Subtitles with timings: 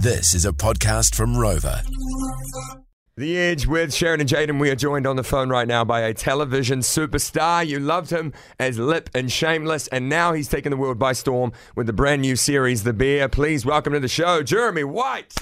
[0.00, 1.82] This is a podcast from Rover.
[3.16, 4.60] The Edge with Sharon and Jaden.
[4.60, 7.66] We are joined on the phone right now by a television superstar.
[7.66, 11.50] You loved him as Lip and Shameless, and now he's taken the world by storm
[11.74, 13.28] with the brand new series, The Bear.
[13.28, 15.34] Please welcome to the show, Jeremy White.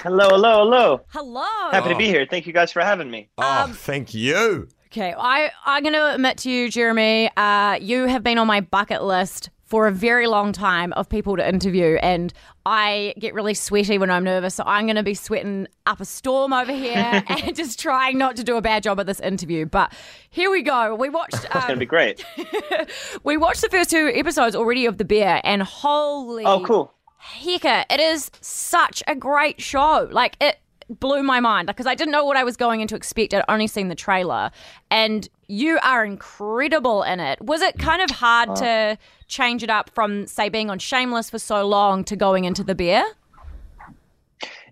[0.00, 1.00] Hello, hello, hello.
[1.10, 1.70] Hello.
[1.70, 2.26] Happy to be here.
[2.28, 3.28] Thank you guys for having me.
[3.38, 4.66] Oh, thank you.
[4.86, 8.60] Okay, I I'm going to admit to you, Jeremy, uh, you have been on my
[8.60, 12.30] bucket list for a very long time of people to interview, and
[12.66, 14.54] I get really sweaty when I'm nervous.
[14.56, 18.36] So I'm going to be sweating up a storm over here and just trying not
[18.36, 19.64] to do a bad job at this interview.
[19.64, 19.94] But
[20.28, 20.94] here we go.
[20.94, 21.36] We watched.
[21.36, 22.22] It's going to Um, be great.
[23.24, 26.92] we watched the first two episodes already of The Bear, and holy Oh, cool.
[27.40, 30.06] Hecka, it is such a great show.
[30.10, 33.34] Like it blew my mind because I didn't know what I was going into expect.
[33.34, 34.50] I'd only seen the trailer,
[34.90, 37.40] and you are incredible in it.
[37.40, 41.38] Was it kind of hard to change it up from say being on Shameless for
[41.38, 43.04] so long to going into the bear?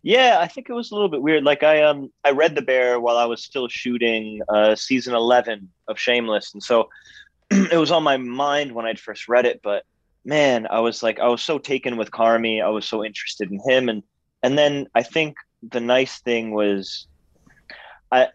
[0.03, 1.45] Yeah, I think it was a little bit weird.
[1.45, 5.69] Like I um I read The Bear while I was still shooting uh season 11
[5.89, 6.89] of Shameless and so
[7.51, 9.85] it was on my mind when I'd first read it, but
[10.25, 12.65] man, I was like I was so taken with Carmy.
[12.65, 14.03] I was so interested in him and
[14.43, 17.07] and then I think the nice thing was
[18.11, 18.29] I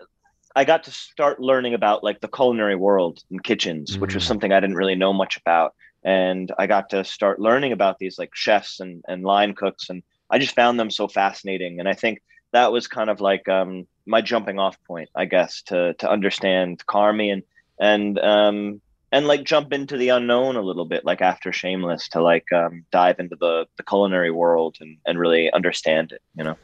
[0.56, 4.28] I got to start learning about like the culinary world and kitchens, which was Mm.
[4.28, 5.74] something I didn't really know much about.
[6.04, 10.04] And I got to start learning about these like chefs and, and line cooks and
[10.30, 11.80] I just found them so fascinating.
[11.80, 12.22] And I think
[12.54, 16.84] that was kind of like um, my jumping off point, I guess, to to understand
[16.88, 17.44] Carmy and
[17.80, 18.82] and um,
[19.12, 22.86] and like jump into the unknown a little bit, like after Shameless, to like um,
[22.92, 26.22] dive into the the culinary world and and really understand it.
[26.36, 26.58] You know.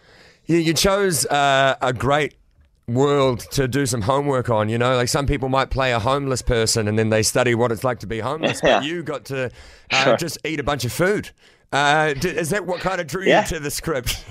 [0.45, 2.35] You, you chose uh, a great
[2.87, 4.67] world to do some homework on.
[4.69, 7.71] You know, like some people might play a homeless person and then they study what
[7.71, 8.79] it's like to be homeless, Yeah.
[8.79, 9.49] but you got to uh,
[10.03, 10.17] Sure.
[10.17, 11.29] just eat a bunch of food.
[11.71, 13.41] Uh, d- is that what kind of drew Yeah.
[13.43, 14.25] you to the script?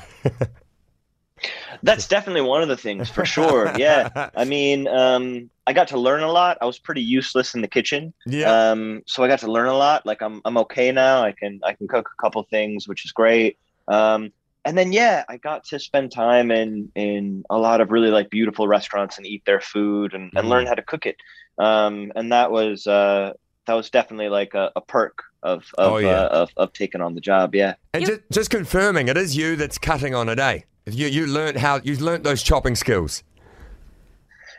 [1.83, 3.73] That's definitely one of the things for sure.
[3.79, 4.29] Yeah.
[4.37, 6.59] I mean, um, I got to learn a lot.
[6.61, 8.13] I was pretty useless in the kitchen.
[8.27, 8.71] yeah.
[8.73, 10.05] Um, so I got to learn a lot.
[10.05, 11.23] Like I'm I'm okay now.
[11.23, 13.57] I can I can cook a couple things, which is great.
[13.89, 14.33] Um,
[14.65, 18.31] and then yeah, I got to spend time in in a lot of really like
[18.31, 20.51] beautiful restaurants and eat their food and, and Mhm.
[20.51, 21.17] learn how to cook it.
[21.59, 23.33] Um, and that was uh,
[23.67, 26.09] that was definitely like a, a perk of of, Oh, yeah.
[26.09, 27.55] uh, of of taking on the job.
[27.55, 27.75] Yeah.
[27.95, 30.65] And just, just confirming, it is you that's cutting on a day.
[30.87, 33.23] You you learned how you learned those chopping skills.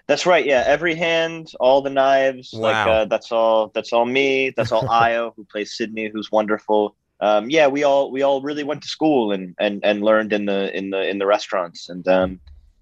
[0.07, 0.45] That's right.
[0.45, 2.53] Yeah, every hand, all the knives.
[2.53, 2.91] Like Wow.
[2.91, 3.71] uh, that's all.
[3.73, 4.51] That's all me.
[4.55, 6.95] That's all Ayo, who plays Sydney, who's wonderful.
[7.21, 10.45] Um, yeah, we all we all really went to school and and and learned in
[10.45, 12.39] the in the in the restaurants and um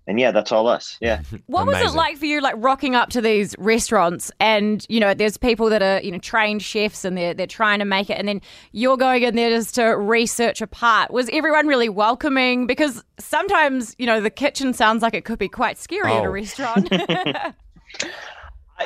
[0.07, 0.97] and yeah, that's all us.
[1.01, 1.21] Yeah.
[1.45, 5.13] What was it like for you, like rocking up to these restaurants and you know,
[5.13, 8.17] there's people that are you know trained chefs and they're they're trying to make it,
[8.17, 8.41] and then
[8.71, 11.11] you're going in there just to research a part.
[11.11, 12.65] Was everyone really welcoming?
[12.65, 16.25] Because sometimes you know the kitchen sounds like it could be quite scary at Oh.
[16.25, 16.89] a restaurant.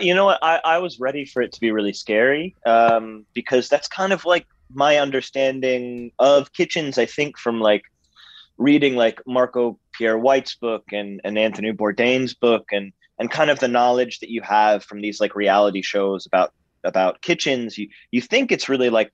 [0.02, 0.40] You know what?
[0.42, 4.26] I I was ready for it to be really scary um because that's kind of
[4.26, 6.98] like my understanding of kitchens.
[6.98, 7.84] I think from like
[8.58, 13.60] reading like Marco Pierre White's book and, and Anthony Bourdain's book and and kind of
[13.60, 16.54] the knowledge that you have from these like reality shows about
[16.84, 19.12] about kitchens, you you think it's really like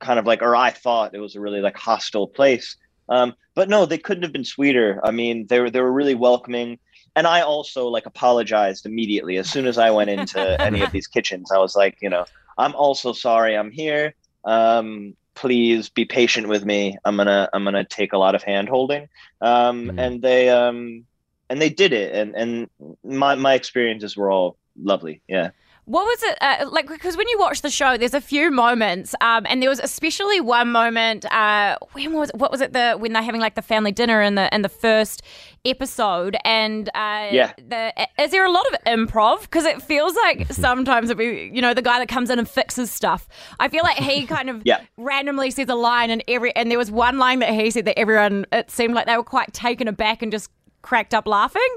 [0.00, 2.76] kind of like or I thought it was a really like hostile place.
[3.08, 5.00] Um, but no, they couldn't have been sweeter.
[5.04, 6.78] I mean, they were they were really welcoming.
[7.14, 11.06] And I also like apologized immediately as soon as I went into any of these
[11.06, 11.52] kitchens.
[11.52, 12.24] I was like, you know,
[12.58, 14.14] I'm also sorry I'm here.
[14.44, 16.96] Um, please be patient with me.
[17.04, 19.08] I'm gonna I'm gonna take a lot of hand holding.
[19.40, 19.94] Um, Mhm.
[19.98, 21.04] and they um
[21.48, 22.70] and they did it and and
[23.04, 25.22] my my experiences were all lovely.
[25.28, 25.50] Yeah.
[25.86, 26.86] What was it uh, like?
[26.88, 30.40] Because when you watch the show, there's a few moments, um, and there was especially
[30.40, 31.24] one moment.
[31.32, 32.72] Uh, when was what was it?
[32.72, 35.22] The when they're having like the family dinner in the in the first
[35.64, 37.52] episode, and uh, Yeah.
[37.56, 39.40] the is there a lot of improv?
[39.42, 42.48] Because it feels like sometimes it be you know the guy that comes in and
[42.48, 43.26] fixes stuff.
[43.58, 44.82] I feel like he kind of Yeah.
[44.98, 47.98] randomly says a line, and every and there was one line that he said that
[47.98, 50.48] everyone it seemed like they were quite taken aback and just
[50.82, 51.76] cracked up laughing.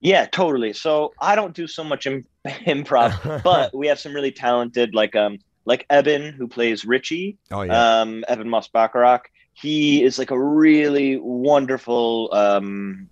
[0.00, 0.72] Yeah, totally.
[0.72, 2.24] So I don't do so much Im-
[2.66, 7.62] improv, but we have some really talented like um like Ebon who plays Richie, Oh
[7.62, 8.00] yeah.
[8.00, 9.20] um Ebon Moss-Bachrach.
[9.52, 13.08] He is like a really wonderful um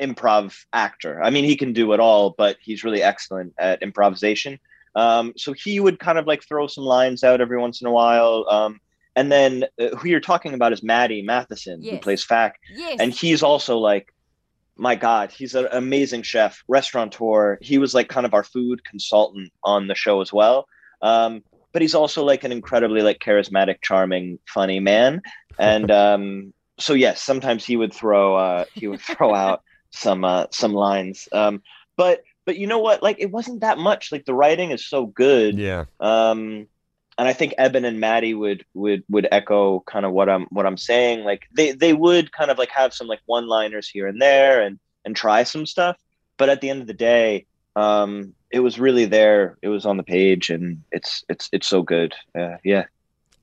[0.00, 1.22] improv actor.
[1.22, 4.58] I mean, he can do it all, but he's really excellent at improvisation.
[4.94, 7.92] Um, so he would kind of like throw some lines out every once in a
[7.92, 8.46] while.
[8.48, 8.80] Um,
[9.16, 13.12] and then uh, who you're talking about is Matty Matheson, who plays Fak Yes, and
[13.12, 14.12] he's also like
[14.82, 19.50] my god he's an amazing chef restaurateur he was like kind of our food consultant
[19.64, 20.66] on the show as well
[21.02, 21.42] um,
[21.72, 25.22] but he's also like an incredibly like charismatic, charming, funny man.
[25.58, 30.46] And um, so yes, sometimes he would throw uh, he would throw out some uh,
[30.50, 31.28] some lines.
[31.32, 31.62] Um,
[31.96, 33.02] but but you know what?
[33.02, 34.12] Like it wasn't that much.
[34.12, 35.58] Like the writing is so good.
[35.58, 35.84] Yeah.
[36.00, 36.68] Um,
[37.18, 40.66] and I think Ebon and Matty would would would echo kind of what I'm what
[40.66, 41.24] I'm saying.
[41.24, 44.62] Like they they would kind of like have some like one liners here and there
[44.62, 45.96] and and try some stuff.
[46.38, 49.58] But at the end of the day, um, it was really there.
[49.62, 52.14] It was on the page, and it's it's it's so good.
[52.34, 52.84] Uh, yeah.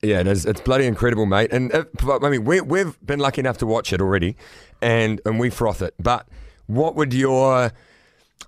[0.02, 0.46] Yeah, it is.
[0.46, 1.52] It's bloody incredible, mate.
[1.52, 4.34] And if, I mean, we, we've been lucky enough to watch it already,
[4.80, 5.94] and and we froth it.
[5.98, 6.26] But
[6.66, 7.70] what would your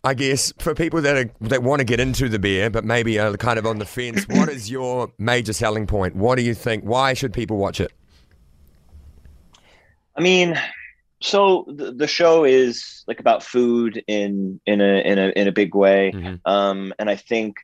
[0.05, 3.19] I guess for people that are, that want to get into the Bear, but maybe
[3.21, 6.17] are kind of on the fence, what is your major selling point?
[6.17, 6.83] What do you think?
[6.85, 7.93] Why should people watch it?
[10.17, 10.61] I mean,
[11.21, 15.53] so the, the show is like about food in in a in a in a
[15.53, 16.35] big way, Mm-hmm.
[16.51, 17.57] um, and I think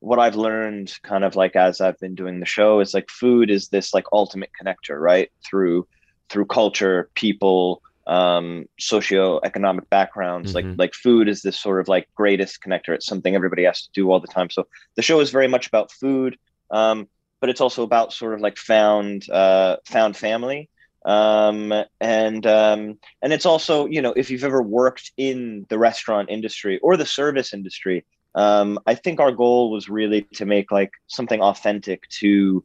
[0.00, 3.50] what I've learned, kind of like as I've been doing the show, is like food
[3.50, 5.30] is this like ultimate connector, right?
[5.44, 5.86] Through
[6.30, 10.52] through culture, people, um, socioeconomic backgrounds.
[10.52, 10.54] Mhm.
[10.54, 12.94] Like like food is this sort of like greatest connector.
[12.94, 14.50] It's something everybody has to do all the time.
[14.50, 14.66] So
[14.96, 16.36] the show is very much about food,
[16.70, 17.08] um,
[17.40, 20.68] but it's also about sort of like found uh, found family.
[21.04, 26.30] Um, and um, and it's also you know if you've ever worked in the restaurant
[26.30, 30.92] industry or the service industry, um, I think our goal was really to make like
[31.08, 32.64] something authentic to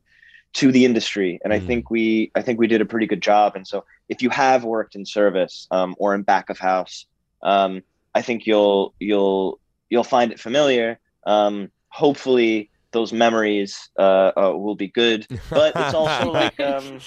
[0.56, 1.68] to the industry, and I Mm.
[1.68, 3.56] think we I think we did a pretty good job.
[3.56, 7.06] And so if you have worked in service um, or in back of house,
[7.44, 7.82] um,
[8.16, 9.60] I think you'll you'll
[9.90, 11.00] you'll find it familiar.
[11.26, 17.02] Um, hopefully, those memories uh, uh, will be good, but it's also like um,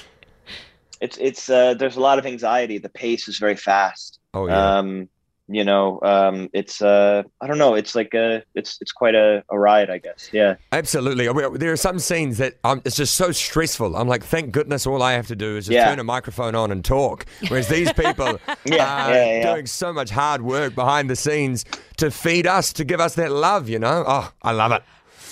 [1.00, 2.78] it's it's uh, there's a lot of anxiety.
[2.78, 4.19] The pace is very fast.
[4.34, 4.78] Oh yeah.
[4.78, 5.08] Um,
[5.52, 7.75] you know, um, it's uh, I don't know.
[7.75, 10.31] It's like a it's it's quite a, a ride, I guess.
[10.32, 10.56] Yeah.
[10.73, 11.26] Absolutely.
[11.58, 13.97] There are some scenes that um, it's just so stressful.
[13.97, 15.88] I'm like, thank goodness all I have to do is just Yeah.
[15.88, 17.26] turn a microphone on and talk.
[17.49, 21.64] Whereas these people Yeah, are yeah, doing so much hard work behind the scenes
[21.97, 24.05] to feed us, to give us that love, you know?
[24.06, 24.82] Oh, I love it.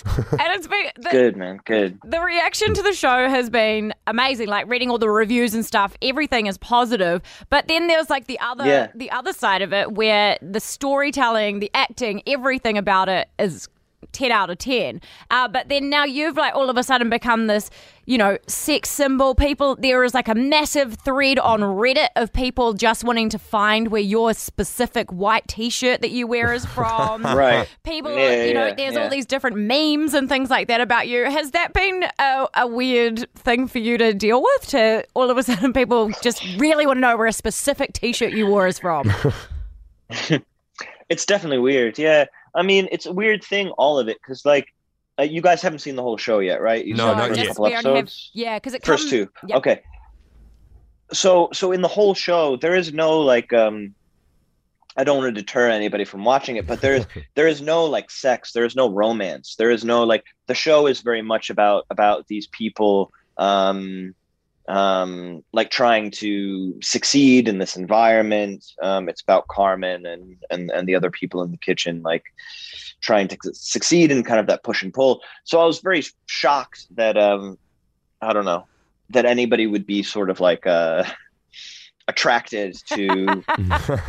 [0.32, 1.60] and it's been the, Good man.
[1.64, 1.98] Good.
[2.04, 4.48] the reaction to the show has been amazing.
[4.48, 7.22] Like reading all the reviews and stuff, everything is positive.
[7.50, 8.88] But then there's like the other Yeah.
[8.94, 13.68] the other side of it where the storytelling, the acting, everything about it is
[14.12, 15.00] 10 out of 10.
[15.30, 17.68] Uh, but then now you've like all of a sudden become this,
[18.06, 19.34] you know, sex symbol.
[19.34, 23.88] People, there is like a massive thread on Reddit of people just wanting to find
[23.88, 27.22] where your specific white t shirt that you wear is from.
[27.22, 27.68] Right.
[27.82, 29.04] People, Yeah, you know, yeah, there's yeah.
[29.04, 31.24] all these different memes and things like that about you.
[31.24, 34.68] Has that been a, a weird thing for you to deal with?
[34.68, 38.12] To all of a sudden people just really want to know where a specific t
[38.12, 39.12] shirt you wore is from?
[41.10, 41.98] It's definitely weird.
[41.98, 42.26] Yeah.
[42.54, 44.66] I mean, it's a weird thing, all of it, because like
[45.18, 46.84] uh, you guys haven't seen the whole show yet, right?
[46.84, 47.38] You No, not yet.
[47.38, 49.28] just couple we have, yeah, because it First comes, two.
[49.46, 49.56] yeah.
[49.56, 49.82] Okay.
[51.12, 53.94] So so in the whole show, there is no like um
[54.96, 57.06] I don't want to deter anybody from watching it, but there's
[57.36, 59.56] there is no like sex, there is no romance.
[59.56, 64.14] There is no like the show is very much about about these people um
[64.68, 68.64] um like trying to succeed in this environment.
[68.82, 72.24] Um it's about Carmen and and and the other people in the kitchen like
[73.00, 75.22] trying to succeed in kind of that push and pull.
[75.44, 77.58] So I was very shocked that um
[78.20, 78.66] I don't know
[79.10, 81.04] that anybody would be sort of like uh
[82.08, 83.42] attracted to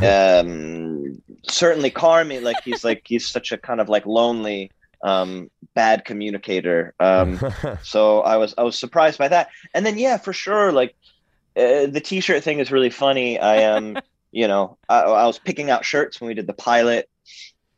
[0.06, 2.44] um certainly Carmen.
[2.44, 4.70] like he's like he's such a kind of like lonely
[5.02, 6.94] um bad communicator.
[7.00, 7.40] Um
[7.82, 9.48] so I was I was surprised by that.
[9.74, 10.94] And then yeah for sure like
[11.56, 13.38] uh, the t-shirt thing is really funny.
[13.38, 13.98] I um
[14.32, 17.08] you know I, I was picking out shirts when we did the pilot.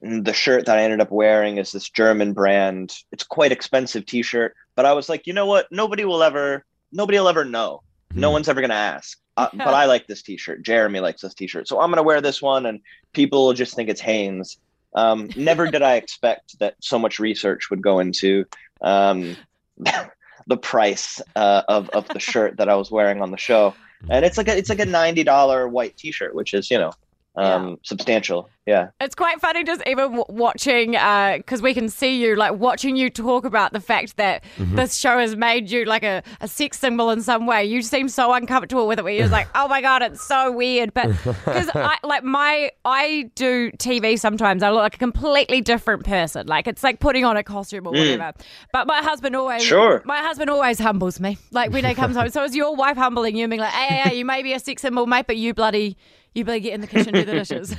[0.05, 2.93] And the shirt that I ended up wearing is this German brand.
[3.13, 4.55] It's quite expensive t-shirt.
[4.75, 5.67] But I was like you know what?
[5.71, 7.83] Nobody will ever nobody will ever know.
[8.15, 8.33] No Hmm.
[8.35, 9.19] one's ever gonna ask.
[9.37, 10.63] Uh, but I like this t-shirt.
[10.63, 11.67] Jeremy likes this t-shirt.
[11.69, 12.81] So I'm gonna wear this one and
[13.15, 14.59] people will just think it's Hanes
[14.95, 18.45] um, never did I expect that so much research would go into
[18.81, 19.37] um,
[20.47, 23.75] the price uh, of of the shirt that I was wearing on the show,
[24.09, 26.93] and it's like a, it's like a ninety dollar white T-shirt, which is you know
[27.35, 28.49] um, substantial.
[28.65, 32.95] Yeah, It's quite funny just even watching, uh, because we can see you, like watching
[32.95, 34.77] you talk about the fact that mm-hmm.
[34.77, 37.65] this show has made you like a, a sex symbol in some way.
[37.65, 40.95] You seem so uncomfortable with it where you're like, oh my God, it's so weird.
[40.95, 46.05] But because I, like my, I do TV sometimes, I look like a completely different
[46.05, 46.47] person.
[46.47, 48.13] Like it's like putting on a costume or mm.
[48.13, 48.39] whatever.
[48.73, 50.03] But my husband always, Sure.
[50.05, 51.37] my husband always humbles me.
[51.51, 52.23] Like when he comes home.
[52.33, 54.53] So is your wife humbling you and being like, hey, hey, hey, you may be
[54.53, 55.97] a sex symbol, mate, but you bloody,
[56.35, 57.75] you bloody get in the kitchen, do the dishes.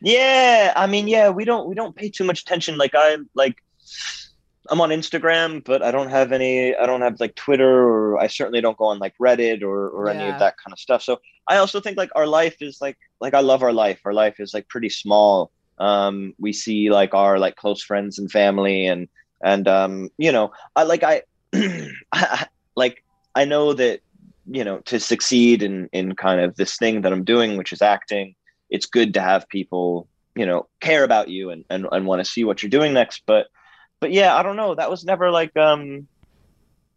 [0.00, 0.72] yeah.
[0.76, 2.76] I mean, yeah, we don't we don't pay too much attention.
[2.76, 3.62] Like I'm like,
[4.70, 6.74] I'm on Instagram, but I don't have any.
[6.74, 10.08] I don't have like Twitter, or I certainly don't go on like Reddit or or
[10.08, 11.02] any of that kind of stuff.
[11.02, 14.00] So I also think like our life is like like I love our life.
[14.04, 15.50] Our life is like pretty small.
[15.78, 19.08] Um, we see like our like close friends and family, and
[19.42, 21.22] and um, you know, I like I,
[22.12, 23.02] I like
[23.34, 24.00] I know that
[24.48, 27.82] you know to succeed in in kind of this thing that I'm doing, which is
[27.82, 28.34] acting.
[28.70, 32.30] It's good to have people you know care about you and and, and want to
[32.30, 33.46] see what you're doing next, but
[34.00, 34.74] but yeah, I don't know.
[34.74, 36.06] That was never like um,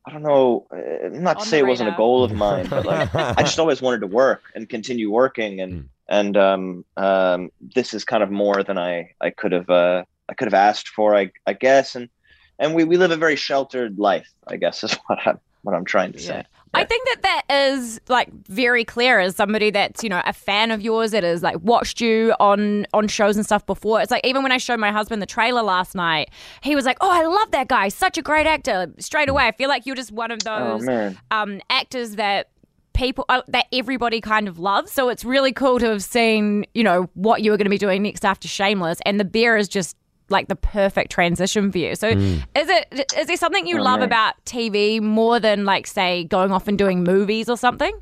[0.05, 0.67] I don't know.
[0.71, 3.59] Uh, not to On say it wasn't a goal of mine, but like I just
[3.63, 5.89] always wanted to work and continue working, and Mm.
[6.09, 10.33] and um, um, this is kind of more than I I could have uh, I
[10.33, 12.09] could have asked for, I I guess, and
[12.57, 15.85] and we, we live a very sheltered life, I guess, is what I'm what I'm
[15.85, 16.43] trying to say.
[16.73, 20.71] I think that that is like very clear as somebody that's you know a fan
[20.71, 24.01] of yours that has like watched you on on shows and stuff before.
[24.01, 26.29] It's like even when I showed my husband the trailer last night,
[26.61, 29.51] he was like, "Oh, I love that guy, such a great actor." Straight away, I
[29.51, 32.49] feel like you're just one of Oh those man, um, actors that
[32.93, 34.91] people uh, that everybody kind of loves.
[34.91, 37.77] So it's really cool to have seen you know what you were going to be
[37.79, 39.97] doing next after Shameless, and the bear is just
[40.29, 41.95] like the perfect transition for you.
[41.95, 44.07] So is it is there something you Oh, love man.
[44.07, 47.93] about TV more than like say going off and doing movies or something?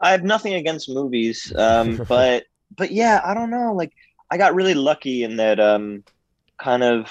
[0.00, 2.44] I have nothing against movies, um, but
[2.76, 3.72] but yeah, I don't know.
[3.72, 3.92] Like
[4.30, 6.04] I got really lucky in that um,
[6.58, 7.10] kind of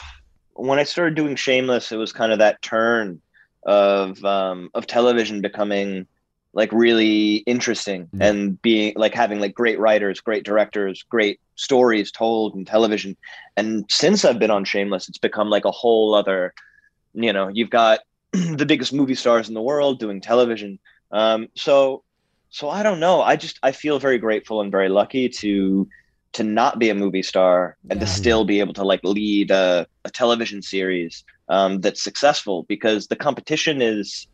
[0.53, 3.22] when I started doing Shameless, it was kind of that turn
[3.65, 6.06] of um, of television becoming
[6.53, 8.27] like really interesting Yeah.
[8.27, 13.17] and being like having like great writers, great directors, great stories told in television.
[13.57, 16.53] And since I've been on Shameless, it's become like a whole other,
[17.13, 18.00] you know, you've got
[18.31, 20.79] the biggest movie stars in the world doing television.
[21.12, 22.03] Um, so
[22.50, 23.22] so I don't know.
[23.22, 25.88] I just I feel very grateful and very lucky to
[26.33, 29.86] to not be a movie star and to still be able to like lead a,
[30.05, 34.27] a television series um, that's successful because the competition is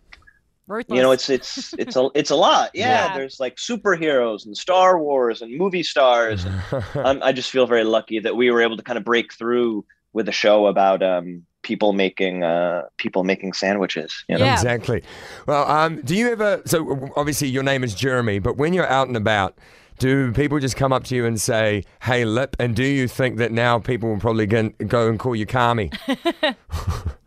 [0.70, 0.96] Ruthless.
[0.96, 3.18] you know it's it's it's a it's a lot yeah, Yeah.
[3.18, 6.62] there's like superheroes and star wars and movie stars and
[7.04, 9.84] um, i just feel very lucky that we were able to kind of break through
[10.14, 14.46] with a show about um, people making uh, people making sandwiches you know?
[14.46, 14.54] Yeah.
[14.54, 15.04] Exactly.
[15.48, 16.62] Well, um, do you ever?
[16.66, 19.58] So obviously your name is Jeremy, but when you're out and about,
[20.00, 22.56] do people just come up to you and say, "Hey, Lip"?
[22.60, 25.94] And do you think that now people will probably go go and call you Carmy?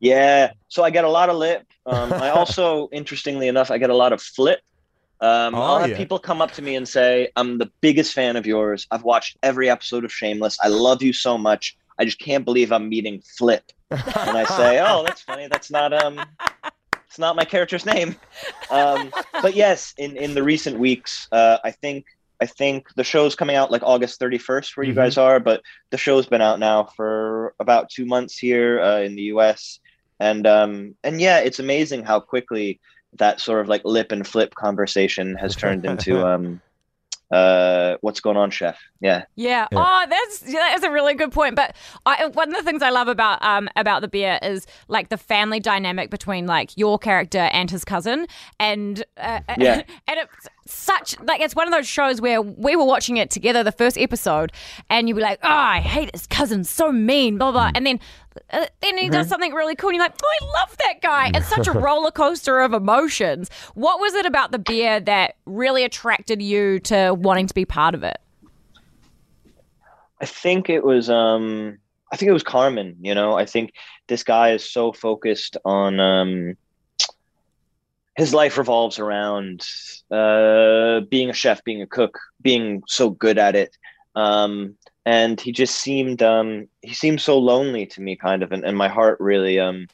[0.00, 1.66] Yeah, so I get a lot of lip.
[1.86, 4.60] Um, I also, interestingly enough, I get a lot of flip.
[5.20, 5.96] Um, Oh, I'll have yeah.
[5.96, 8.86] people come up to me and say, "I'm the biggest fan of yours.
[8.90, 10.58] I've watched every episode of Shameless.
[10.62, 11.76] I love you so much.
[11.98, 15.46] I just can't believe I'm meeting Flip." And I say, "Oh, that's funny.
[15.48, 16.24] That's not um,
[17.06, 18.16] it's not my character's name."
[18.70, 22.06] Um, but yes, in in the recent weeks, uh, I think
[22.40, 25.02] I think the show's coming out like August 31st, where you Mhm.
[25.02, 25.38] guys are.
[25.38, 29.80] But the show's been out now for about two months here uh, in the U.S.
[30.20, 32.78] And um, and yeah, it's amazing how quickly
[33.14, 36.60] that sort of like lip and flip conversation has turned into um,
[37.30, 38.78] uh, what's going on, chef?
[39.00, 39.24] Yeah.
[39.36, 39.66] Yeah.
[39.70, 39.78] Yeah.
[39.78, 41.54] Oh, that's yeah, that's a really good point.
[41.54, 41.74] But
[42.04, 45.16] I, one of the things I love about um about the Bear is like the
[45.16, 48.26] family dynamic between like your character and his cousin,
[48.58, 49.82] and uh, Yeah.
[50.08, 53.62] and it's such like it's one of those shows where we were watching it together,
[53.62, 54.52] the first episode,
[54.88, 58.00] and you were like, oh, I hate his cousin, so mean, blah blah, and then.
[58.50, 61.32] Uh, then he does something really cool, and you're like, "Oh, I love that guy!"
[61.34, 63.50] It's such a roller coaster of emotions.
[63.74, 67.92] What was it about the Bear that really attracted you to wanting to be part
[67.92, 68.18] of it?
[70.20, 71.78] I think it was um
[72.12, 73.34] I think it was Carmen, you know.
[73.34, 73.72] I think
[74.08, 76.56] this guy is so focused on um
[78.16, 79.64] his life revolves around
[80.10, 83.76] uh being a chef, being a cook, being so good at it.
[84.14, 84.76] Um
[85.06, 88.76] and he just seemed um he seemed so lonely to me kind of and, and
[88.76, 89.86] my heart really um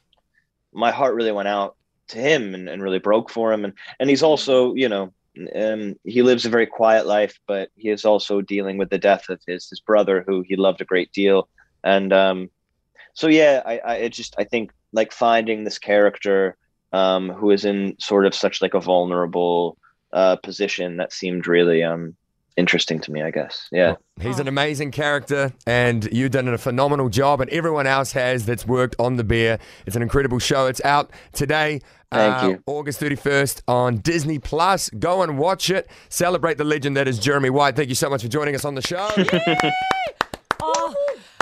[0.73, 1.77] my heart really went out
[2.09, 5.13] to him and, and really broke for him and and he's also, you know,
[5.55, 9.29] um, he lives a very quiet life, but he is also dealing with the death
[9.29, 11.49] of his his brother, who he loved a great deal.
[11.85, 12.51] And um,
[13.15, 16.57] so, yeah, I, I just I think like finding this character
[16.97, 19.77] um, who is in sort of such like a vulnerable
[20.13, 22.17] uh, position that seemed really um,
[22.57, 23.23] interesting to me.
[23.23, 23.97] I guess, yeah.
[24.21, 28.67] He's an amazing character, and you've done a phenomenal job, and everyone else has that's
[28.67, 29.59] worked on the Bear.
[29.85, 30.67] It's an incredible show.
[30.67, 32.63] It's out today, Thank uh, you.
[32.67, 34.89] August 31st on Disney Plus.
[34.91, 35.91] Go and watch it.
[36.09, 37.77] Celebrate the legend that is Jeremy White.
[37.77, 39.09] Thank you so much for joining us on the show.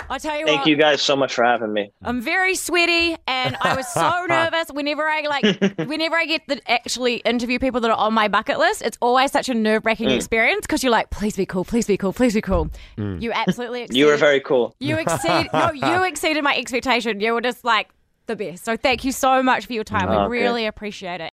[0.09, 1.91] I tell you what Thank what, you guys so much for having me.
[2.03, 6.61] I'm very sweaty, and I was so nervous whenever I like, whenever I get to
[6.71, 8.81] actually interview people that are on my bucket list.
[8.81, 10.15] It's always such a nerve wracking Mm.
[10.15, 12.69] experience because you're like, please be cool, please be cool, please be cool.
[12.97, 14.75] You absolutely exceeded, You were very cool.
[14.79, 17.19] you exceed no, you exceeded my expectation.
[17.19, 17.89] You were just like
[18.27, 18.65] the best.
[18.65, 20.09] So thank you so much for your time.
[20.09, 20.43] Oh, we good.
[20.43, 21.31] really appreciate it.